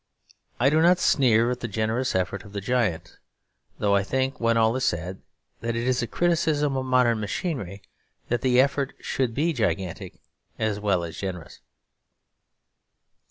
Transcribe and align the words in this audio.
I 0.59 0.71
do 0.71 0.81
not 0.81 0.97
sneer 0.97 1.51
at 1.51 1.59
the 1.59 1.67
generous 1.67 2.15
effort 2.15 2.41
of 2.43 2.53
the 2.53 2.59
giant; 2.59 3.19
though 3.77 3.93
I 3.95 4.01
think, 4.01 4.39
when 4.39 4.57
all 4.57 4.75
is 4.75 4.83
said, 4.83 5.21
that 5.59 5.75
it 5.75 5.87
is 5.87 6.01
a 6.01 6.07
criticism 6.07 6.75
of 6.75 6.85
modern 6.85 7.19
machinery 7.19 7.83
that 8.27 8.41
the 8.41 8.59
effort 8.59 8.95
should 8.99 9.35
be 9.35 9.53
gigantic 9.53 10.19
as 10.57 10.79
well 10.79 11.03
as 11.03 11.17
generous. 11.17 11.59